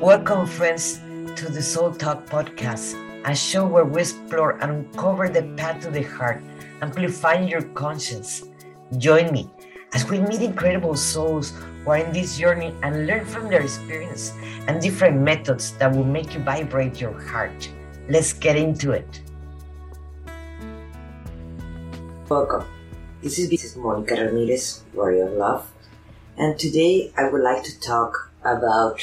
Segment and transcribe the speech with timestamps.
[0.00, 1.00] Welcome, friends,
[1.34, 2.94] to the Soul Talk podcast,
[3.26, 6.40] a show where we explore and uncover the path to the heart,
[6.80, 8.44] amplifying your conscience.
[8.98, 9.50] Join me
[9.94, 11.50] as we meet incredible souls
[11.82, 14.30] who are in this journey and learn from their experience
[14.68, 17.68] and different methods that will make you vibrate your heart.
[18.08, 19.20] Let's get into it.
[22.28, 22.68] Welcome.
[23.20, 23.76] This is Mrs.
[23.76, 25.72] Monica Ramirez, Warrior of Love,
[26.36, 29.02] and today I would like to talk about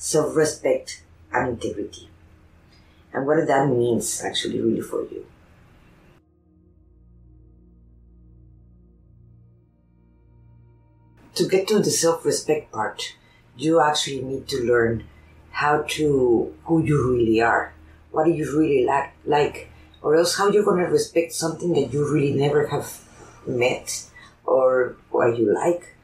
[0.00, 2.08] self respect and integrity
[3.12, 5.26] and what that means actually, really, for you.
[11.34, 13.14] To get to the self respect part,
[13.56, 15.04] you actually need to learn
[15.50, 17.74] how to who you really are,
[18.10, 19.70] what do you really like, like
[20.02, 23.04] or else how you're going to respect something that you really never have
[23.46, 24.04] met
[24.46, 25.94] or what you like.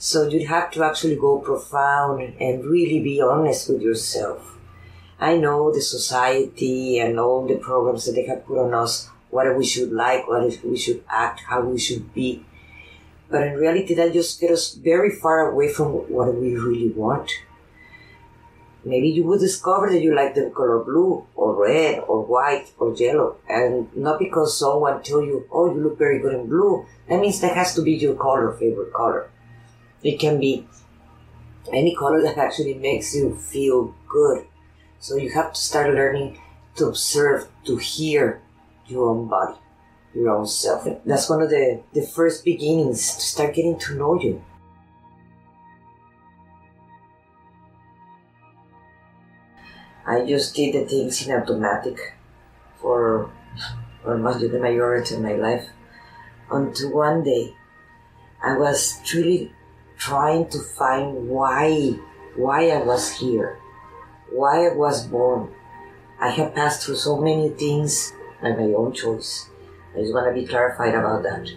[0.00, 4.56] So you'd have to actually go profound and really be honest with yourself.
[5.20, 9.54] I know the society and all the programs that they have put on us, what
[9.54, 12.46] we should like, what we should act, how we should be.
[13.28, 17.30] But in reality, that just gets us very far away from what we really want
[18.84, 22.94] maybe you will discover that you like the color blue or red or white or
[22.94, 27.20] yellow and not because someone told you oh you look very good in blue that
[27.20, 29.30] means that has to be your color favorite color
[30.02, 30.66] it can be
[31.72, 34.46] any color that actually makes you feel good.
[34.98, 36.40] So you have to start learning
[36.76, 38.42] to observe to hear
[38.86, 39.56] your own body
[40.14, 40.86] your own self.
[41.04, 44.42] That's one of the the first beginnings to start getting to know you.
[50.06, 52.14] I just did the things in automatic
[52.80, 53.30] for
[54.04, 55.68] almost the majority of my life.
[56.50, 57.54] Until one day,
[58.42, 59.52] I was truly
[60.00, 61.94] trying to find why,
[62.34, 63.60] why I was here,
[64.32, 65.52] why I was born.
[66.18, 68.12] I have passed through so many things
[68.42, 69.48] by my own choice.
[69.94, 71.48] I just want to be clarified about that.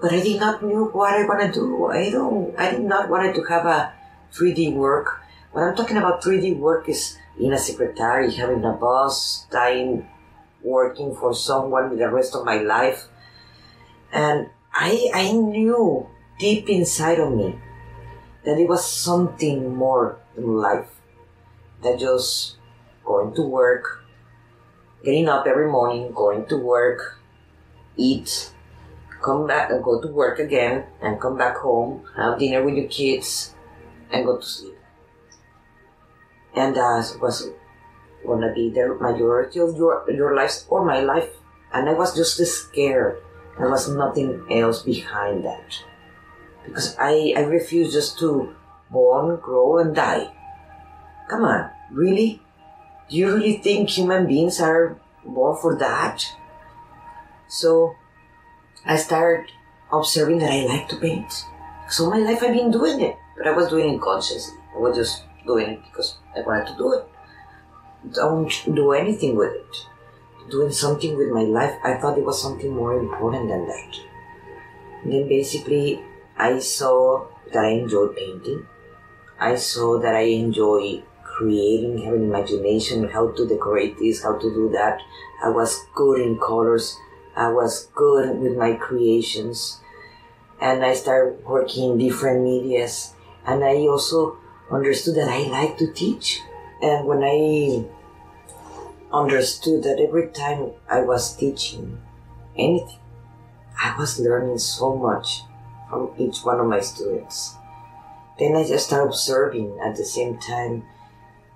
[0.00, 1.86] But I did not know what I want to do.
[1.86, 2.58] I don't.
[2.58, 3.92] I did not want to have a
[4.32, 5.20] 3D work.
[5.52, 10.08] What I'm talking about 3D work is in a secretary, having a boss, dying,
[10.62, 13.08] working for someone the rest of my life.
[14.12, 16.08] And I, I knew
[16.40, 17.60] deep inside of me
[18.44, 20.88] that it was something more in life
[21.82, 22.56] than just
[23.04, 24.04] going to work,
[25.04, 27.20] getting up every morning, going to work,
[27.96, 28.52] eat,
[29.22, 32.88] come back and go to work again, and come back home, have dinner with your
[32.88, 33.54] kids,
[34.10, 34.80] and go to sleep
[36.54, 37.50] and that was
[38.26, 41.30] gonna be the majority of your your life or my life.
[41.72, 43.22] And I was just scared.
[43.56, 45.84] There was nothing else behind that.
[46.64, 48.54] Because I, I refused just to
[48.90, 50.30] born, grow, and die.
[51.28, 52.42] Come on, really?
[53.08, 56.24] Do you really think human beings are born for that?
[57.48, 57.96] So
[58.86, 59.50] I started
[59.92, 61.32] observing that I like to paint.
[61.88, 64.56] So my life I've been doing it, but I was doing it consciously.
[64.74, 67.04] I was just doing it because I wanted to do it.
[68.14, 69.76] Don't do anything with it.
[70.50, 73.96] Doing something with my life, I thought it was something more important than that.
[75.02, 76.02] And then basically,
[76.40, 78.66] I saw that I enjoy painting.
[79.38, 84.70] I saw that I enjoy creating, having imagination, how to decorate this, how to do
[84.72, 85.02] that.
[85.44, 86.96] I was good in colors.
[87.36, 89.82] I was good with my creations.
[90.62, 93.12] And I started working in different medias.
[93.44, 94.38] And I also
[94.70, 96.40] understood that I like to teach.
[96.80, 97.84] And when I
[99.12, 102.00] understood that every time I was teaching
[102.56, 102.98] anything,
[103.78, 105.42] I was learning so much
[105.90, 107.56] from each one of my students.
[108.38, 110.84] Then I just started observing at the same time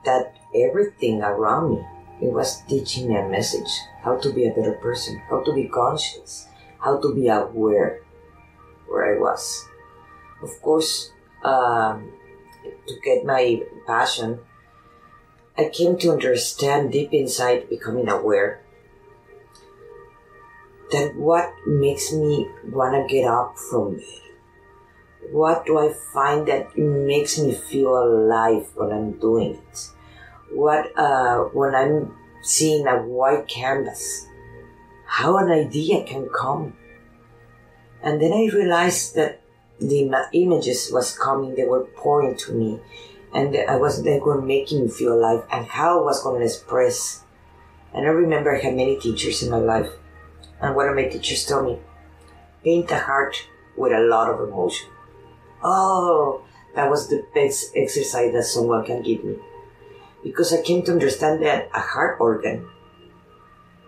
[0.05, 1.87] that everything around me,
[2.21, 3.71] it was teaching me a message
[4.03, 6.49] how to be a better person, how to be conscious,
[6.79, 8.01] how to be aware
[8.87, 9.67] where I was.
[10.43, 11.11] Of course,
[11.43, 12.13] um,
[12.87, 14.41] to get my passion,
[15.57, 18.61] I came to understand deep inside, becoming aware,
[20.91, 24.24] that what makes me want to get up from bed?
[25.33, 29.91] What do I find that makes me feel alive when I'm doing it?
[30.53, 34.27] What, uh, when I'm seeing a white canvas,
[35.07, 36.77] how an idea can come.
[38.03, 39.41] And then I realized that
[39.81, 42.81] the images was coming, they were pouring to me,
[43.33, 46.47] and I was they were making me feel alive, and how I was going to
[46.47, 47.25] express.
[47.93, 49.91] And I remember I had many teachers in my life,
[50.61, 51.79] and one of my teachers told me,
[52.63, 54.89] paint a heart with a lot of emotion.
[55.65, 56.45] Oh,
[56.75, 59.37] that was the best exercise that someone can give me.
[60.23, 62.69] Because I came to understand that a heart organ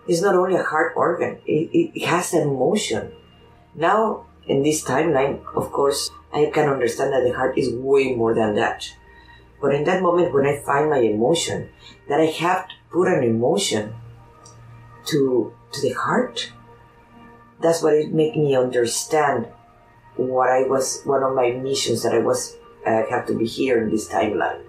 [0.07, 3.11] is not only a heart organ, it, it, has emotion.
[3.75, 8.33] Now, in this timeline, of course, I can understand that the heart is way more
[8.33, 8.91] than that.
[9.61, 11.69] But in that moment, when I find my emotion,
[12.07, 13.93] that I have to put an emotion
[15.07, 16.51] to, to the heart,
[17.59, 19.47] that's what it made me understand
[20.17, 22.55] what I was, one of my missions that I was,
[22.85, 24.61] uh, have to be here in this timeline.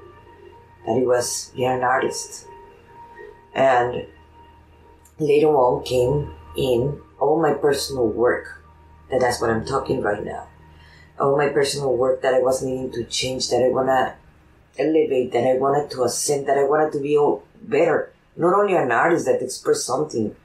[0.87, 2.47] That it was be an artist.
[3.55, 4.07] And
[5.19, 8.63] later on came in all my personal work.
[9.11, 10.49] That that's what I'm talking right now.
[11.19, 14.15] All my personal work that I was needing to change, that I wanna
[14.79, 17.19] elevate, that I wanted to ascend, that I wanted to be
[17.63, 18.13] better.
[18.37, 20.37] Not only an artist that express something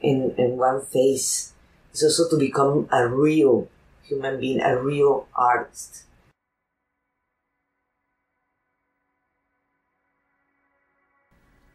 [0.00, 1.52] in, in one face,
[1.90, 3.68] it's also to become a real
[4.04, 6.04] human being, a real artist.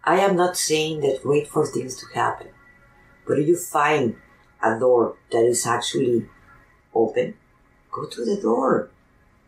[0.04, 2.48] I am not saying that wait for things to happen,
[3.28, 4.16] but if you find
[4.64, 6.28] a door that is actually
[6.96, 7.36] open,
[7.92, 8.90] go to the door.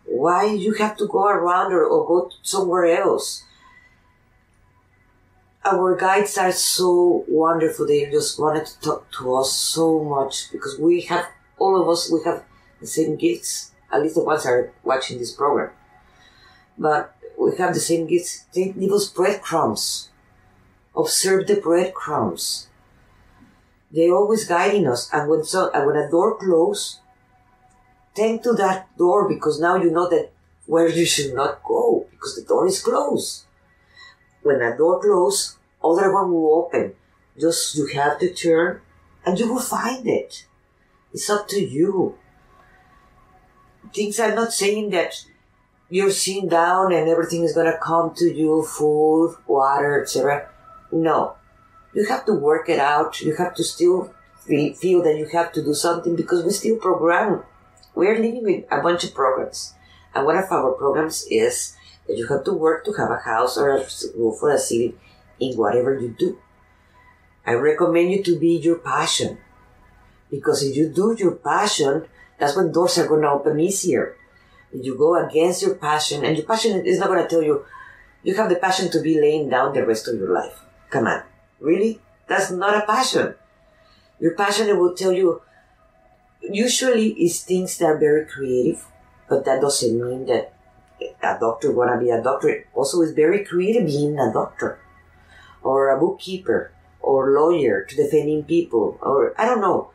[0.05, 3.43] Why you have to go around or, or go somewhere else?
[5.63, 7.87] Our guides are so wonderful.
[7.87, 11.27] They just wanted to talk to us so much because we have
[11.59, 12.11] all of us.
[12.11, 12.43] We have
[12.81, 13.71] the same gifts.
[13.91, 15.71] At least the ones are watching this program.
[16.77, 18.45] But we have the same gifts.
[18.53, 20.09] They give us breadcrumbs.
[20.95, 22.67] Observe the breadcrumbs.
[23.91, 25.09] They're always guiding us.
[25.13, 26.99] And when so, and when a door closes,
[28.15, 30.31] tend to that door because now you know that
[30.65, 33.45] where you should not go because the door is closed.
[34.43, 36.93] When a door closes, other one will open.
[37.39, 38.81] Just you have to turn
[39.25, 40.45] and you will find it.
[41.13, 42.17] It's up to you.
[43.93, 45.25] Things I'm not saying that
[45.89, 50.49] you're sitting down and everything is gonna come to you, food, water, etc.
[50.91, 51.35] No.
[51.93, 53.21] You have to work it out.
[53.21, 54.13] You have to still
[54.45, 57.43] feel that you have to do something because we still program.
[57.93, 59.73] We're living with a bunch of programs.
[60.15, 61.75] And one of our programs is
[62.07, 63.85] that you have to work to have a house or a
[64.15, 64.97] roof or a ceiling
[65.39, 66.39] in whatever you do.
[67.45, 69.39] I recommend you to be your passion.
[70.29, 72.05] Because if you do your passion,
[72.41, 74.17] that's when doors are going to open easier.
[74.73, 77.63] You go against your passion, and your passion is not going to tell you,
[78.23, 80.59] you have the passion to be laying down the rest of your life.
[80.89, 81.21] Come on.
[81.59, 82.01] Really?
[82.25, 83.35] That's not a passion.
[84.19, 85.43] Your passion will tell you,
[86.41, 88.87] usually is things that are very creative,
[89.29, 90.53] but that doesn't mean that
[91.21, 92.65] a doctor wanna be a doctor.
[92.73, 94.79] Also, is very creative being a doctor,
[95.61, 96.71] or a bookkeeper,
[97.01, 99.91] or lawyer to defending people, or I don't know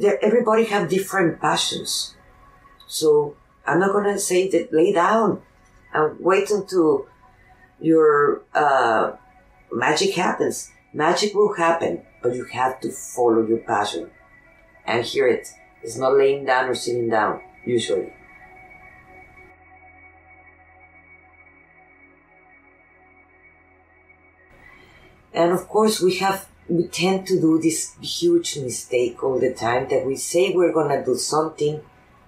[0.00, 2.14] everybody have different passions.
[2.86, 3.36] So
[3.66, 5.42] I'm not gonna say that lay down
[5.92, 7.06] and wait until
[7.80, 9.12] your uh,
[9.70, 10.70] magic happens.
[10.92, 14.10] Magic will happen, but you have to follow your passion
[14.86, 15.48] and hear it.
[15.82, 18.12] It's not laying down or sitting down, usually.
[25.34, 29.88] And of course, we have we tend to do this huge mistake all the time
[29.88, 31.80] that we say we're gonna do something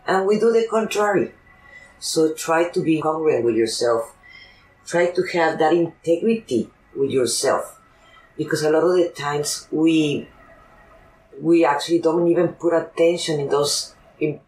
[0.06, 1.32] and we do the contrary.
[2.00, 4.14] So try to be congruent with yourself.
[4.86, 7.80] Try to have that integrity with yourself.
[8.36, 10.28] Because a lot of the times we
[11.40, 13.94] we actually don't even put attention in those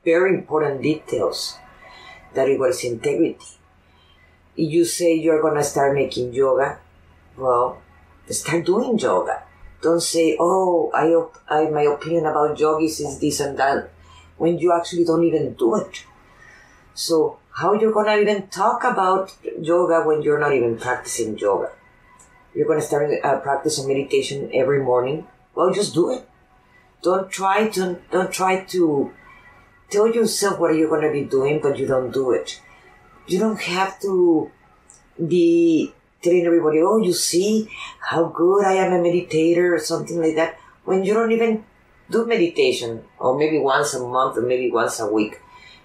[0.05, 1.59] very important details
[2.35, 3.47] that it was integrity.
[4.57, 6.78] You say you're gonna start making yoga,
[7.37, 7.81] well,
[8.28, 9.46] start doing yoga
[9.87, 11.07] don't say, oh, I,
[11.57, 13.90] I, my opinion about yogis is this and that,
[14.37, 16.05] when you actually don't even do it.
[16.95, 21.71] So how you're gonna even talk about yoga when you're not even practicing yoga?
[22.52, 25.26] You're gonna start uh, practice of meditation every morning.
[25.55, 26.28] Well, just do it.
[27.02, 29.12] Don't try to don't try to
[29.90, 32.61] tell yourself what you're gonna be doing, but you don't do it.
[33.28, 34.50] You don't have to
[35.35, 35.95] be
[36.26, 40.59] telling everybody, oh, you see how good I am a meditator or something like that,
[40.85, 41.64] when you don't even
[42.11, 45.40] do meditation, or maybe once a month or maybe once a week.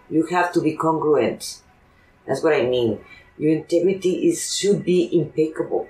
[0.09, 1.61] You have to be congruent.
[2.27, 2.99] That's what I mean.
[3.37, 5.87] Your integrity is should be impeccable.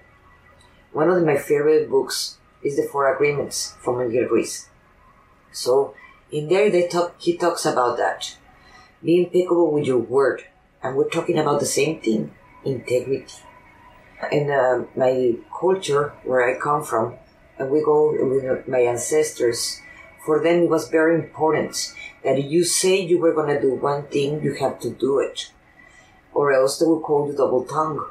[0.93, 4.69] One of my favorite books is The Four Agreements from Miguel Ruiz.
[5.51, 5.95] So
[6.31, 8.37] in there they talk he talks about that.
[9.03, 10.43] Be impeccable with your word.
[10.83, 12.33] And we're talking about the same thing.
[12.63, 13.33] Integrity
[14.31, 17.15] in uh, my culture where I come from,
[17.57, 19.81] and we go with my ancestors,
[20.25, 24.03] for them it was very important that you say you were going to do one
[24.07, 25.51] thing, you have to do it.
[26.33, 28.05] or else they will call you double tongue.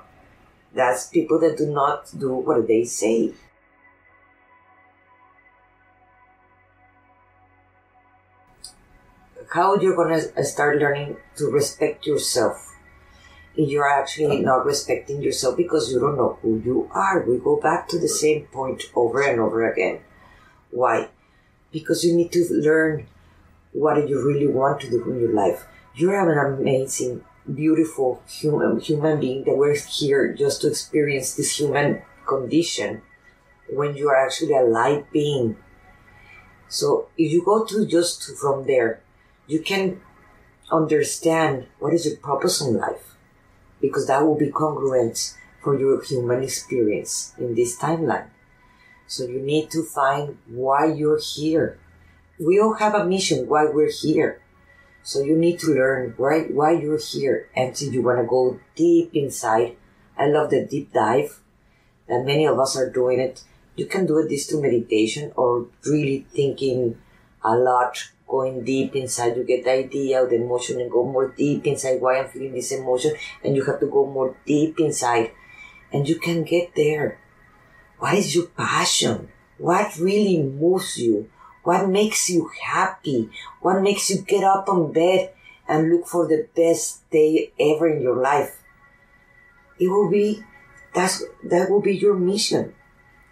[0.75, 3.35] That's people that do not do what they say.
[9.53, 12.70] How you're gonna start learning to respect yourself
[13.55, 14.43] you're actually uh-huh.
[14.43, 17.23] not respecting yourself because you don't know who you are.
[17.23, 20.01] We go back to the same point over and over again.
[20.71, 21.09] Why?
[21.73, 23.07] Because you need to learn
[23.73, 25.67] what you really want to do in your life.
[25.95, 32.03] You're an amazing, beautiful human human being that we're here just to experience this human
[32.27, 33.03] condition
[33.69, 35.57] when you are actually a light being.
[36.69, 39.03] So if you go to just from there,
[39.49, 40.01] you can
[40.71, 43.10] understand what is your purpose in life
[43.81, 48.29] because that will be congruent for your human experience in this timeline.
[49.07, 51.79] So you need to find why you're here.
[52.39, 54.41] We all have a mission why we're here.
[55.03, 58.61] So you need to learn why, why you're here and so you want to go
[58.77, 59.77] deep inside.
[60.17, 61.41] I love the deep dive
[62.09, 63.43] that many of us are doing it.
[63.77, 67.01] You can do it this through meditation or really thinking
[67.43, 69.37] a lot, going deep inside.
[69.37, 72.55] You get the idea of the emotion and go more deep inside why I'm feeling
[72.55, 73.15] this emotion.
[73.43, 75.33] And you have to go more deep inside
[75.93, 77.19] and you can get there.
[77.99, 79.29] What is your passion?
[79.59, 81.29] What really moves you?
[81.65, 83.29] What makes you happy?
[83.61, 85.35] What makes you get up on bed
[85.69, 88.63] and look for the best day ever in your life?
[89.79, 90.43] It will be,
[90.95, 92.75] that's, that will be your mission.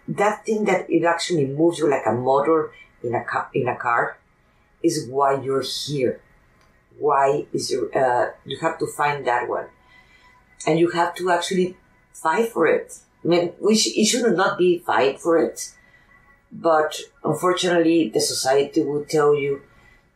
[0.07, 4.18] That thing that it actually moves you like a motor in a in a car
[4.83, 6.21] is why you're here.
[6.97, 9.67] Why is your, uh, you have to find that one.
[10.67, 11.77] And you have to actually
[12.13, 12.99] fight for it.
[13.23, 15.73] I mean, we sh- it should not be fight for it
[16.51, 19.61] but unfortunately, the society will tell you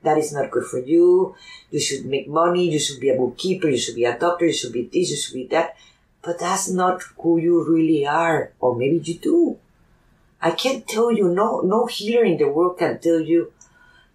[0.02, 1.36] that is not good for you.
[1.72, 2.70] You should make money.
[2.70, 3.70] You should be a bookkeeper.
[3.70, 4.46] You should be a doctor.
[4.46, 5.12] You should be this.
[5.12, 5.78] You should be that.
[6.22, 8.52] But that's not who you really are.
[8.60, 9.58] Or maybe you do.
[10.42, 11.30] I can't tell you.
[11.30, 13.54] No, no healer in the world can tell you,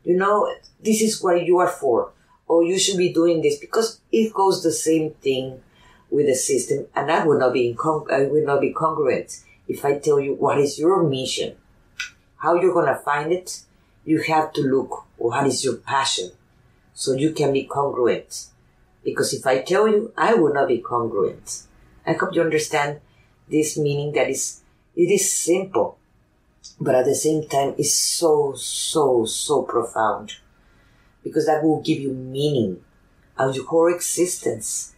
[0.05, 0.52] you know,
[0.83, 2.12] this is what you are for.
[2.47, 5.61] Or you should be doing this because it goes the same thing
[6.11, 6.87] with the system.
[6.95, 10.35] And I will not be incong- I will not be congruent if I tell you
[10.35, 11.57] what is your mission
[12.38, 13.62] how you're to find it,
[14.05, 16.31] you have to look what is your passion
[16.95, 18.47] so you can be congruent.
[19.05, 21.62] Because if I tell you, I will not be congruent.
[22.07, 23.00] I hope you understand
[23.49, 24.62] this meaning that is,
[24.97, 25.99] it is simple,
[26.80, 30.37] but at the same time it's so, so, so profound.
[31.25, 32.82] Because that will give you meaning
[33.37, 34.94] of your whole existence.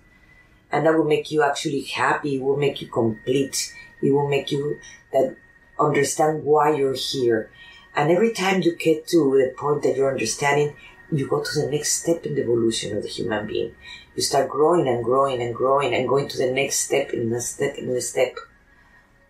[0.70, 2.36] And that will make you actually happy.
[2.36, 3.74] It will make you complete.
[4.02, 4.78] It will make you
[5.12, 5.36] that
[5.78, 7.50] understand why you're here.
[7.96, 10.76] And every time you get to the point that you're understanding,
[11.10, 13.74] you go to the next step in the evolution of the human being.
[14.14, 17.40] You start growing and growing and growing and going to the next step in the
[17.40, 18.36] step in the step.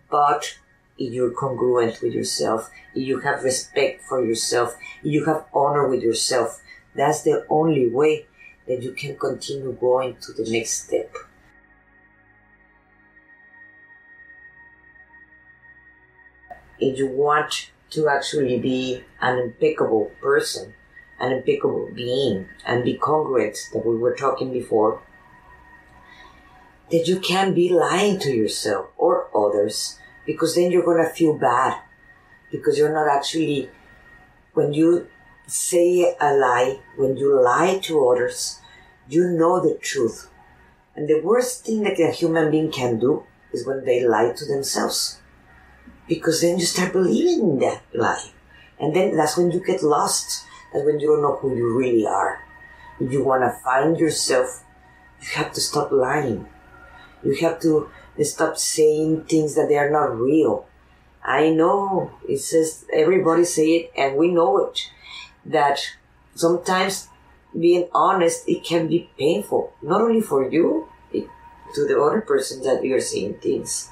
[0.09, 0.57] But
[0.97, 5.87] if you're congruent with yourself, if you have respect for yourself, if you have honor
[5.87, 6.61] with yourself,
[6.95, 8.27] that's the only way
[8.67, 11.15] that you can continue going to the next step.
[16.81, 20.73] if you want to actually be an impeccable person,
[21.19, 25.01] an impeccable being, and be congruent that we were talking before,
[26.89, 29.99] that you can't be lying to yourself or others
[30.31, 31.79] because then you're gonna feel bad
[32.51, 33.69] because you're not actually
[34.53, 35.07] when you
[35.47, 38.59] say a lie, when you lie to others,
[39.09, 40.29] you know the truth.
[40.95, 44.45] And the worst thing that a human being can do is when they lie to
[44.45, 45.19] themselves
[46.07, 48.31] because then you start believing that lie.
[48.79, 50.45] And then that's when you get lost.
[50.73, 52.43] That's when you don't know who you really are.
[52.99, 54.63] If you want to find yourself,
[55.21, 56.47] you have to stop lying.
[57.23, 57.89] You have to
[58.25, 60.65] stop saying things that they are not real.
[61.23, 64.91] I know it says everybody say it and we know it
[65.45, 65.79] that
[66.35, 67.07] sometimes
[67.57, 71.27] being honest it can be painful not only for you it,
[71.75, 73.91] to the other person that you're saying things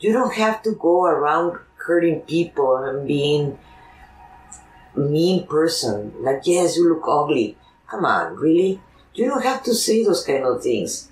[0.00, 3.58] you don't have to go around hurting people and being
[4.96, 6.12] mean person.
[6.20, 7.56] Like, yes, you look ugly.
[7.88, 8.80] Come on, really?
[9.14, 11.08] You don't have to say those kind of things.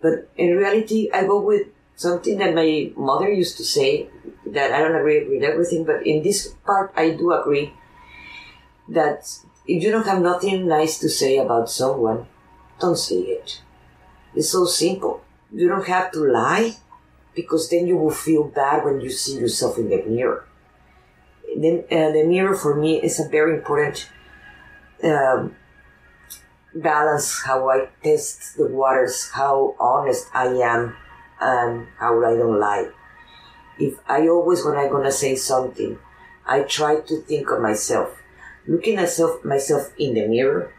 [0.00, 4.08] But in reality, I go with something that my mother used to say
[4.46, 7.74] that I don't agree with everything, but in this part, I do agree
[8.88, 9.28] that
[9.66, 12.26] if you don't have nothing nice to say about someone,
[12.80, 13.60] don't say it.
[14.34, 15.22] It's so simple.
[15.52, 16.76] You don't have to lie
[17.34, 20.46] because then you will feel bad when you see yourself in the mirror.
[21.56, 24.08] Then uh, the mirror for me is a very important
[25.02, 25.56] um,
[26.74, 30.96] balance how I test the waters, how honest I am,
[31.40, 32.90] and how I don't lie.
[33.78, 35.98] If I always, when I'm gonna say something,
[36.46, 38.22] I try to think of myself,
[38.66, 40.72] looking at self, myself in the mirror,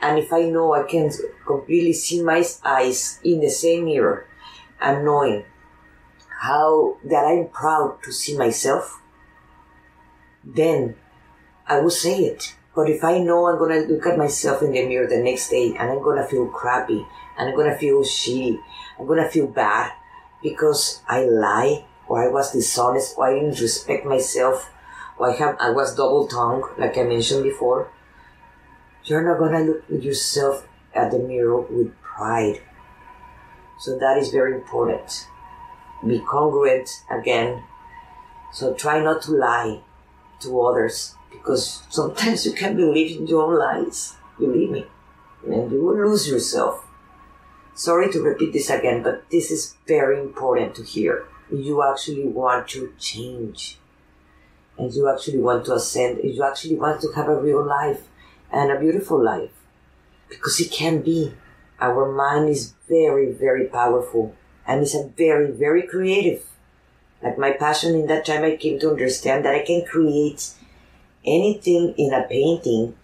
[0.00, 1.10] and if I know I can
[1.46, 4.26] completely see my eyes in the same mirror,
[4.80, 5.44] and knowing
[6.40, 9.00] how that I'm proud to see myself,
[10.42, 10.96] then
[11.66, 12.56] I will say it.
[12.74, 15.74] But if I know I'm gonna look at myself in the mirror the next day
[15.76, 17.04] and I'm gonna feel crappy
[17.36, 18.58] and I'm gonna feel shitty,
[18.98, 19.92] I'm gonna feel bad
[20.42, 24.70] because I lie or I was dishonest or I didn't respect myself
[25.18, 27.90] or I have I was double tongued like I mentioned before,
[29.04, 32.62] you're not gonna look at yourself at the mirror with pride.
[33.80, 35.26] So that is very important.
[36.06, 37.64] Be congruent again.
[38.52, 39.80] So try not to lie
[40.40, 44.14] to others because sometimes you can't believe in your own lies.
[44.38, 44.86] Believe me.
[45.46, 46.86] And you will lose yourself.
[47.74, 51.26] Sorry to repeat this again, but this is very important to hear.
[51.50, 53.78] You actually want to change.
[54.76, 56.18] And you actually want to ascend.
[56.18, 58.02] And you actually want to have a real life
[58.52, 59.50] and a beautiful life.
[60.28, 61.32] Because it can be.
[61.80, 64.36] Our mind is very, very powerful.
[64.66, 66.44] And it's a very, very creative.
[67.22, 70.52] Like my passion in that time, I came to understand that I can create
[71.24, 72.96] anything in a painting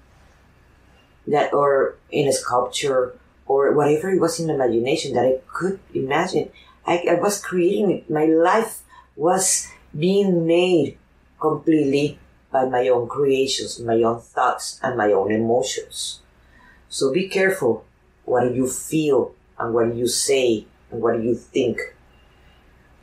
[1.26, 6.50] that or in a sculpture or whatever it was in imagination that I could imagine.
[6.86, 8.10] I, I was creating it.
[8.10, 8.82] My life
[9.16, 10.98] was being made
[11.40, 12.18] completely
[12.50, 16.20] by my own creations, my own thoughts, and my own emotions.
[16.88, 17.84] So be careful
[18.24, 21.80] what you feel and what you say and what you think.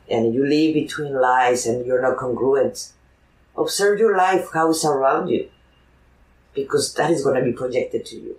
[0.08, 2.92] And you live between lies and you're not congruent
[3.56, 5.48] Observe your life, how it's around you,
[6.54, 8.36] because that is going to be projected to you.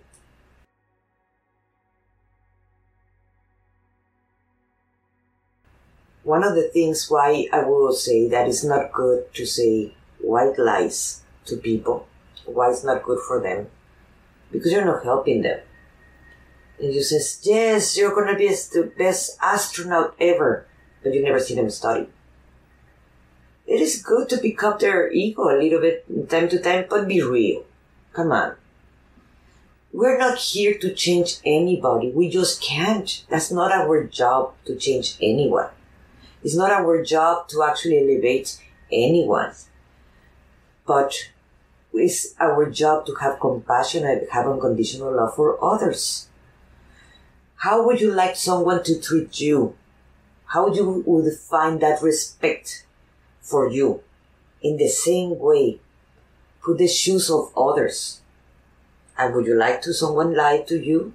[6.23, 10.57] One of the things why I will say that it's not good to say white
[10.57, 12.07] lies to people,
[12.45, 13.67] why it's not good for them,
[14.51, 15.59] because you're not helping them.
[16.79, 20.65] And you says, yes, you're going to be the best astronaut ever,
[21.03, 22.09] but you never see them study
[23.67, 27.07] it is good to pick up their ego a little bit time to time, but
[27.07, 27.63] be real.
[28.13, 28.55] Come on.
[29.91, 32.11] We're not here to change anybody.
[32.11, 33.25] We just can't.
[33.29, 35.69] That's not our job to change anyone.
[36.43, 39.53] It's not our job to actually elevate anyone.
[40.85, 41.15] But
[41.93, 46.27] it's our job to have compassion and have unconditional love for others.
[47.57, 49.75] How would you like someone to treat you?
[50.47, 52.84] How would you would find that respect
[53.45, 54.01] for you.
[54.61, 55.79] In the same way,
[56.61, 58.21] put the shoes of others.
[59.17, 61.13] And would you like to someone lie to you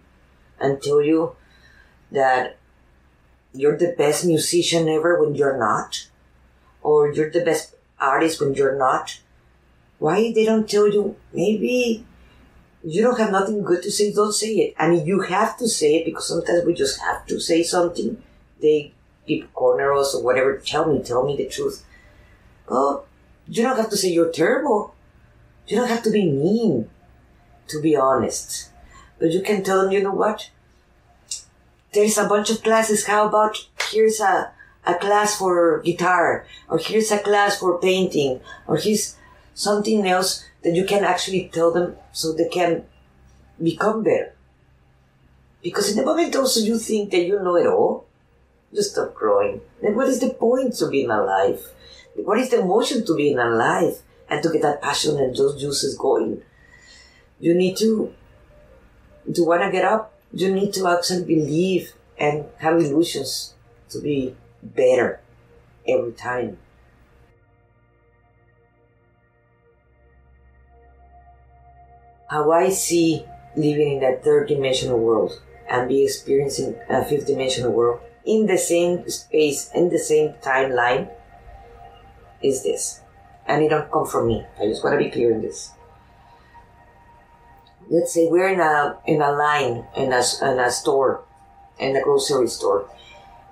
[0.61, 1.35] and tell you
[2.13, 2.57] that
[3.53, 6.07] you're the best musician ever when you're not?
[6.83, 9.21] Or you're the best artist when you're not?
[9.99, 12.07] Why they don't tell you maybe
[12.83, 14.75] you don't have nothing good to say, don't say it.
[14.79, 18.23] And you have to say it because sometimes we just have to say something.
[18.63, 18.93] They
[19.27, 20.57] keep corner us or whatever.
[20.57, 21.85] Tell me, tell me the truth.
[22.71, 23.05] Oh,
[23.49, 24.95] you don't have to say you're terrible.
[25.67, 26.89] You don't have to be mean,
[27.69, 28.71] to be honest.
[29.19, 30.51] But you can tell them, you know what?
[31.93, 33.07] There's a bunch of classes.
[33.07, 33.57] How about
[33.91, 34.53] here's a,
[34.87, 39.17] a class for guitar, or here's a class for painting, or here's
[39.55, 42.85] something else that you can actually tell them so they can
[43.63, 44.33] become better.
[45.63, 48.07] Because in the moment also you think that you know it all,
[48.73, 49.61] you stop growing.
[49.83, 51.61] Then what is the point of being alive?
[52.25, 55.97] What is the emotion to being alive and to get that passion and those juices
[55.97, 56.43] going?
[57.39, 58.13] You need to,
[59.35, 63.55] to want to get up, you need to actually believe and have illusions
[63.89, 65.21] to be better
[65.89, 66.59] every time.
[72.29, 73.25] How I see
[73.57, 78.59] living in that third dimensional world and be experiencing a fifth dimensional world in the
[78.59, 81.11] same space, in the same timeline,
[82.43, 83.01] is this.
[83.47, 84.45] And it don't come from me.
[84.61, 85.73] I just want to be clear in this.
[87.89, 91.25] Let's say we're in a in a line in a, in a store,
[91.79, 92.89] in a grocery store,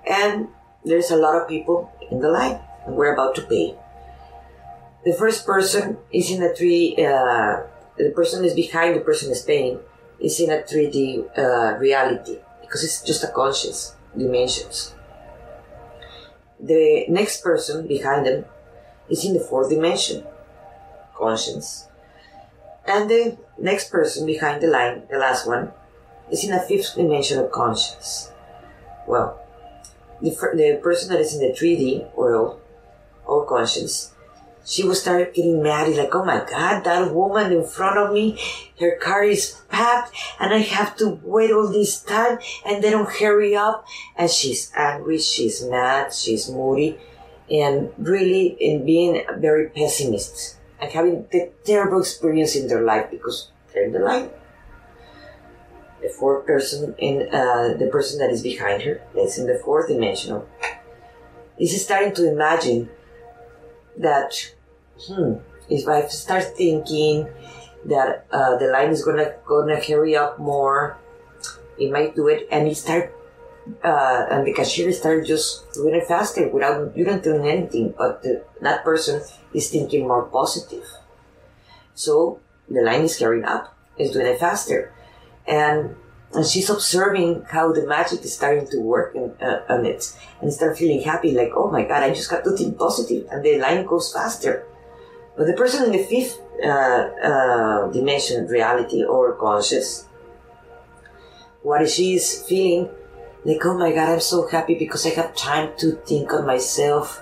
[0.07, 0.47] and
[0.85, 3.75] there's a lot of people in the line, and we're about to pay.
[5.03, 6.95] The first person is in a three.
[6.95, 9.79] Uh, the person is behind the person is paying
[10.19, 14.93] is in a 3D uh, reality because it's just a conscious dimensions.
[16.59, 18.45] The next person behind them
[19.09, 20.23] is in the fourth dimension,
[21.15, 21.87] conscience.
[22.85, 25.71] And the next person behind the line, the last one,
[26.31, 28.31] is in a fifth dimension of conscience.
[29.07, 29.39] Well,
[30.21, 32.61] the, the person that is in the 3D world
[33.25, 34.13] or conscience,
[34.65, 35.87] she will start getting mad.
[35.87, 38.39] He's like, oh my God, that woman in front of me,
[38.79, 43.09] her car is packed and I have to wait all this time and they don't
[43.09, 43.85] hurry up.
[44.15, 46.99] And she's angry, she's mad, she's moody
[47.51, 53.51] and really in being very pessimist and having the terrible experience in their life because
[53.73, 54.31] they're in the light.
[56.01, 59.89] The fourth person in uh, the person that is behind her, that's in the fourth
[59.89, 60.47] dimensional,
[61.57, 62.89] is starting to imagine
[63.97, 64.53] that,
[65.07, 65.33] hmm,
[65.69, 67.27] if I start thinking
[67.85, 70.97] that uh, the line is gonna gonna carry up more,
[71.77, 73.13] it might do it, and it start
[73.83, 78.23] uh, and the cashier started just doing it faster without you don't doing anything, but
[78.23, 79.21] the, that person
[79.53, 80.85] is thinking more positive.
[81.93, 84.93] So the line is carrying up, is doing it faster,
[85.47, 85.95] and
[86.33, 90.53] and she's observing how the magic is starting to work in, uh, on it, and
[90.53, 93.57] start feeling happy, like oh my god, I just got to think positive, and the
[93.59, 94.65] line goes faster.
[95.35, 100.05] But the person in the fifth uh, uh, dimension, reality or conscious,
[101.63, 102.89] what she is feeling
[103.45, 107.21] like, oh my God, I'm so happy because I have time to think on myself,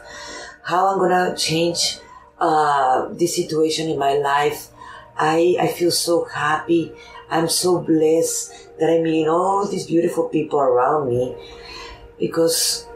[0.64, 2.00] how I'm gonna change
[2.40, 4.70] uh, this situation in my life.
[5.18, 6.94] I, I feel so happy.
[7.30, 11.36] I'm so blessed that I'm meeting all these beautiful people around me
[12.20, 12.88] because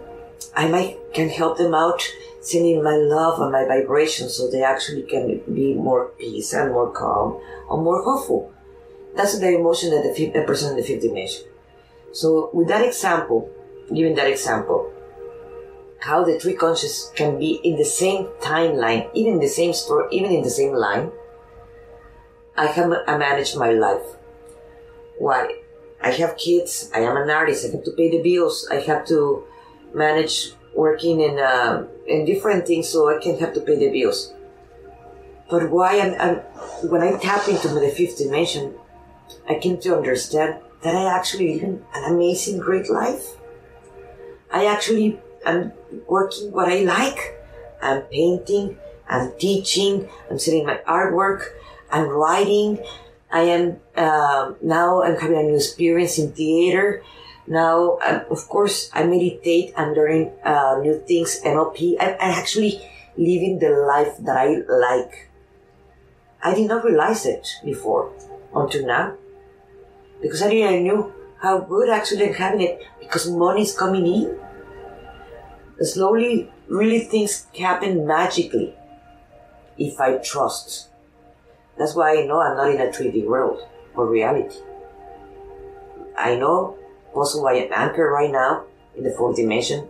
[0.56, 2.02] I might can help them out
[2.42, 6.92] sending my love and my vibration so they actually can be more peace and more
[6.92, 8.54] calm or more hopeful.
[9.16, 11.51] That's the emotion that the person in the fifth dimension.
[12.12, 13.50] So with that example,
[13.93, 14.91] given that example,
[16.00, 20.10] how the three conscious can be in the same timeline, even in the same store,
[20.12, 21.12] even in the same line,
[22.58, 24.06] I have I manage my life.
[25.17, 25.56] Why?
[26.02, 26.89] I have kids.
[26.93, 27.65] I am an artist.
[27.65, 28.67] I have to pay the bills.
[28.71, 29.43] I have to
[29.93, 34.34] manage working in uh, in different things, so I can have to pay the bills.
[35.50, 36.00] But why?
[36.00, 36.38] I'm,
[36.89, 38.74] when I tap into the fifth dimension,
[39.47, 43.38] I came to understand that I actually live an amazing, great life.
[44.52, 45.74] I actually am
[46.08, 47.38] working what I like.
[47.82, 51.46] I'm painting, I'm teaching, I'm selling my artwork,
[51.91, 52.84] I'm writing.
[53.32, 57.04] I am uh, now I'm having a new experience in theater.
[57.48, 59.74] Now, um, of course, I meditate.
[59.76, 61.96] I'm learning uh, new things, NLP.
[62.00, 62.82] I'm, I'm actually
[63.17, 65.30] living the life that I like.
[66.44, 68.12] I did not realize it before
[68.54, 69.15] until now
[70.22, 74.40] because I didn't how good actually having it because money is coming in.
[75.84, 78.76] Slowly, really things happen magically
[79.78, 80.90] if I trust.
[81.78, 84.60] That's why I know I'm not in a 3D world or reality.
[86.16, 86.78] I know
[87.16, 89.88] also I am anchored right now in the fourth dimension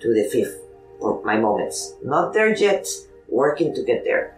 [0.00, 0.62] to the fifth
[0.98, 1.94] for my moments.
[2.02, 2.86] Not there yet,
[3.28, 4.34] working to get there.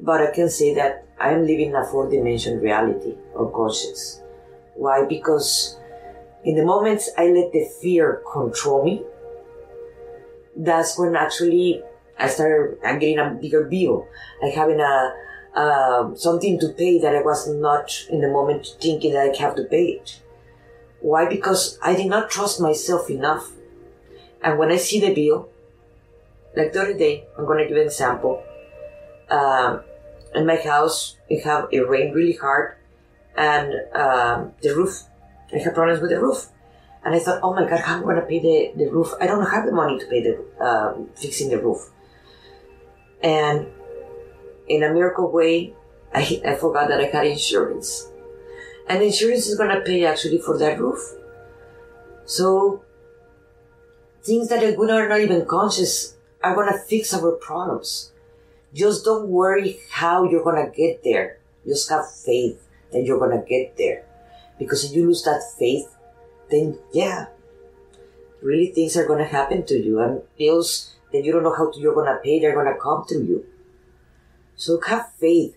[0.00, 4.22] But I can say that I am living a fourth dimension reality of conscious
[4.78, 5.04] why?
[5.04, 5.76] Because
[6.44, 9.02] in the moments I let the fear control me,
[10.56, 11.82] that's when actually
[12.18, 14.06] I started I'm getting a bigger bill,
[14.40, 15.14] like having a
[15.54, 19.56] uh, something to pay that I was not in the moment thinking that I have
[19.56, 20.20] to pay it.
[21.00, 21.28] Why?
[21.28, 23.52] Because I did not trust myself enough.
[24.42, 25.48] And when I see the bill,
[26.56, 28.42] like the other day, I'm to give an example.
[29.28, 29.80] Uh,
[30.34, 32.77] in my house, it have it rained really hard,
[33.38, 35.04] and um, the roof.
[35.54, 36.48] I had problems with the roof.
[37.04, 39.14] And I thought, oh my God, how am I going to pay the, the roof?
[39.20, 41.88] I don't have the money to pay the um, fixing the roof.
[43.22, 43.68] And
[44.68, 45.72] in a miracle way,
[46.12, 48.08] I, I forgot that I had insurance.
[48.88, 51.00] And insurance is going to pay actually for that roof.
[52.26, 52.82] So
[54.24, 58.12] things that we are not even conscious are going to fix our problems.
[58.74, 61.38] Just don't worry how you're going to get there.
[61.64, 64.04] Just have faith that you're gonna get there.
[64.58, 65.94] Because if you lose that faith,
[66.50, 67.26] then yeah,
[68.42, 71.80] really things are gonna happen to you and bills that you don't know how to,
[71.80, 73.46] you're gonna pay, they're gonna come to you.
[74.56, 75.56] So have faith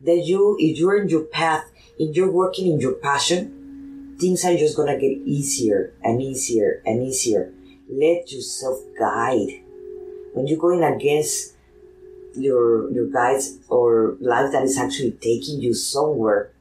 [0.00, 4.56] that you, if you're in your path, if you're working in your passion, things are
[4.56, 7.52] just gonna get easier and easier and easier.
[7.88, 9.62] Let yourself guide.
[10.34, 11.54] When you're going against
[12.36, 16.52] your your guides or life that is actually taking you somewhere,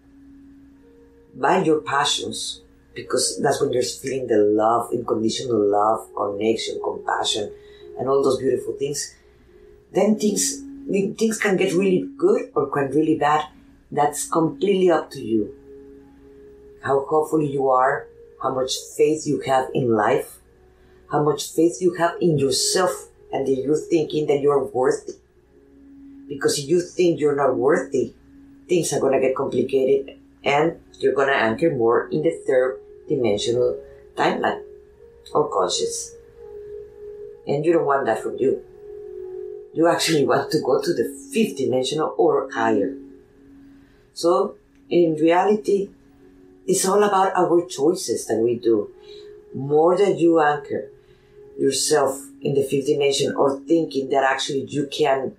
[1.35, 2.61] by your passions
[2.95, 7.51] because that's when you're feeling the love, unconditional love, connection, compassion,
[7.99, 9.15] and all those beautiful things.
[9.93, 10.63] Then things
[11.17, 13.45] things can get really good or can really bad.
[13.91, 15.55] That's completely up to you.
[16.81, 18.07] how hopeful you are,
[18.41, 20.39] how much faith you have in life,
[21.11, 25.13] how much faith you have in yourself, and that you're thinking that you're worthy.
[26.27, 28.13] Because if you think you're not worthy,
[28.67, 33.81] things are gonna get complicated and you're gonna anchor more in the third dimensional
[34.15, 34.63] timeline
[35.33, 36.15] or conscious.
[37.47, 38.61] And you don't want that from you.
[39.73, 42.95] You actually want to go to the fifth dimensional or higher.
[44.13, 44.55] So,
[44.89, 45.89] in reality,
[46.67, 48.91] it's all about our choices that we do.
[49.53, 50.89] More than you anchor
[51.57, 55.35] yourself in the fifth dimension or thinking that actually you can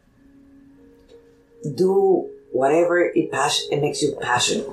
[1.74, 4.68] do whatever it, passion, it makes you passionate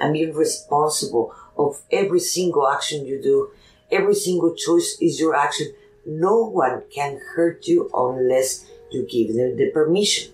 [0.00, 3.50] and be responsible of every single action you do.
[3.90, 5.72] Every single choice is your action.
[6.06, 10.32] No one can hurt you unless you give them the permission.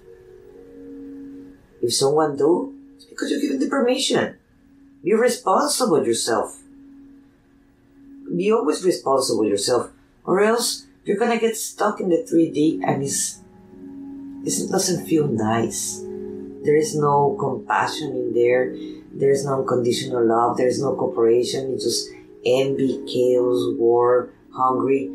[1.81, 4.37] If someone do, it's because you give them the permission.
[5.03, 6.61] Be responsible yourself.
[8.35, 9.91] Be always responsible yourself,
[10.25, 13.41] or else you're gonna get stuck in the 3D and it's,
[14.45, 16.05] it doesn't feel nice.
[16.65, 18.75] There is no compassion in there.
[19.13, 20.57] There is no unconditional love.
[20.57, 21.75] There is no cooperation.
[21.75, 22.11] It's just
[22.47, 25.11] envy, chaos, war, hungry,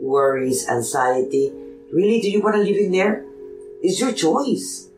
[0.00, 1.52] worries, anxiety.
[1.92, 3.24] Really, do you want to live in there?
[3.82, 4.88] It's your choice.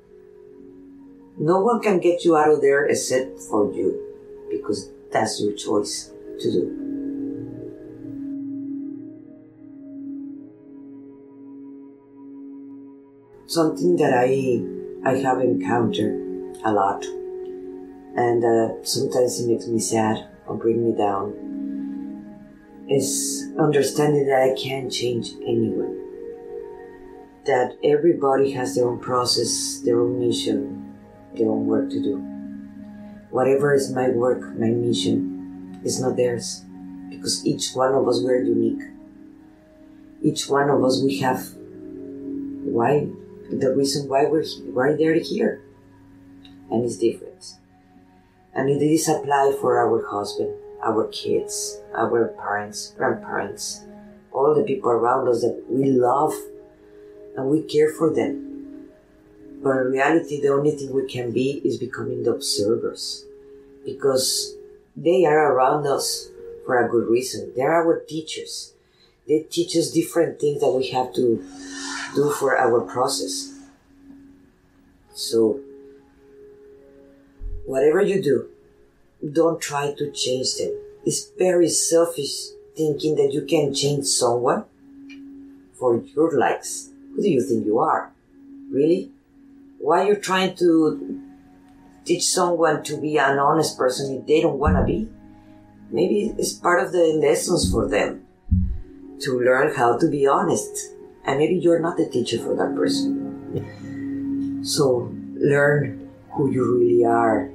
[1.38, 3.98] No one can get you out of there except for you
[4.50, 6.84] because that's your choice to do.
[13.46, 16.20] Something that I I have encountered
[16.66, 17.02] a lot,
[18.14, 21.32] and uh, sometimes it makes me sad or bring me down.
[22.90, 25.96] Is understanding that I can't change anyone.
[27.46, 30.94] That everybody has their own process, their own mission,
[31.34, 32.18] their own work to do.
[33.30, 36.66] Whatever is my work, my mission, is not theirs.
[37.08, 38.82] Because each one of us, we're unique.
[40.20, 43.08] Each one of us, we have why
[43.50, 45.62] the reason why we're why they're here,
[46.70, 47.54] and it's different.
[48.54, 53.84] And it is apply for our husband, our kids, our parents, grandparents,
[54.32, 56.34] all the people around us that we love
[57.36, 58.88] and we care for them.
[59.62, 63.24] But in reality, the only thing we can be is becoming the observers
[63.84, 64.54] because
[64.96, 66.30] they are around us
[66.66, 67.52] for a good reason.
[67.56, 68.74] They're our teachers.
[69.28, 71.44] They teach us different things that we have to
[72.14, 73.54] do for our process.
[75.14, 75.60] So,
[77.66, 78.48] whatever you do,
[79.30, 80.72] don't try to change them.
[81.04, 84.64] It's very selfish thinking that you can change someone
[85.74, 86.88] for your likes.
[87.14, 88.10] Who do you think you are?
[88.70, 89.10] Really?
[89.78, 91.20] Why are you trying to
[92.06, 95.08] teach someone to be an honest person if they don't want to be?
[95.90, 98.27] Maybe it's part of the lessons for them
[99.20, 100.94] to learn how to be honest.
[101.24, 104.62] And maybe you're not the teacher for that person.
[104.64, 107.50] So learn who you really are.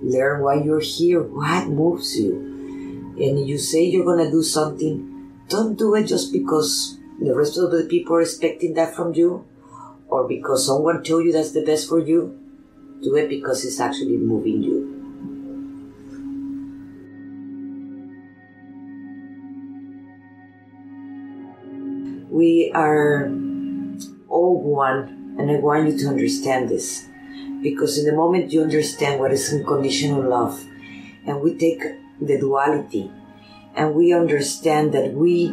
[0.00, 2.36] Learn why you're here, what moves you.
[3.18, 7.70] And you say you're gonna do something, don't do it just because the rest of
[7.72, 9.44] the people are expecting that from you
[10.08, 12.38] or because someone told you that's the best for you.
[13.02, 14.97] Do it because it's actually moving you.
[22.38, 23.26] We are
[24.28, 27.08] all one, and I want you to understand this.
[27.64, 30.64] Because in the moment you understand what is unconditional love,
[31.26, 31.82] and we take
[32.20, 33.10] the duality,
[33.74, 35.50] and we understand that we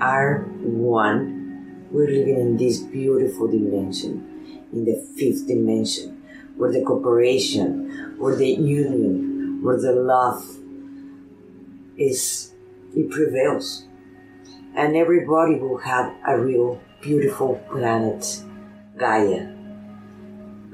[0.00, 6.16] are one, we're living in this beautiful dimension, in the fifth dimension,
[6.56, 10.48] where the cooperation, where the union, where the love
[11.98, 12.54] is,
[12.96, 13.84] it prevails.
[14.76, 18.42] And everybody will have a real beautiful planet,
[18.96, 19.46] Gaia.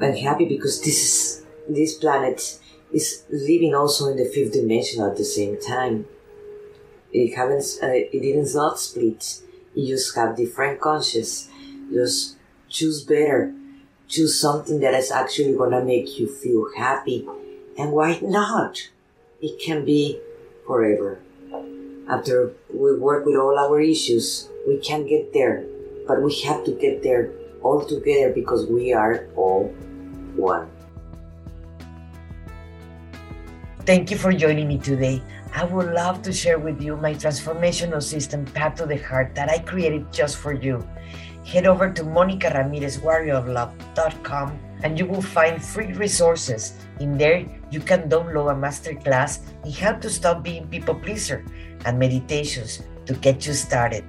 [0.00, 2.58] I'm happy because this is, this planet
[2.92, 6.06] is living also in the fifth dimension at the same time.
[7.12, 9.42] It haven't, uh, it didn't not split.
[9.74, 11.50] You just have different conscious.
[11.92, 12.36] Just
[12.68, 13.52] choose better.
[14.08, 17.28] Choose something that is actually gonna make you feel happy.
[17.76, 18.88] And why not?
[19.42, 20.20] It can be
[20.66, 21.20] forever.
[22.10, 25.64] After we work with all our issues, we can get there.
[26.08, 27.30] But we have to get there
[27.62, 29.68] all together because we are all
[30.34, 30.68] one.
[33.86, 35.22] Thank you for joining me today.
[35.54, 39.48] I would love to share with you my transformational system, Path to the Heart, that
[39.48, 40.84] I created just for you.
[41.46, 46.74] Head over to MonicaRamirezWarriorOfLove.com and you will find free resources.
[46.98, 51.44] In there, you can download a masterclass in how to stop being people pleaser
[51.84, 54.04] and meditations to get you started.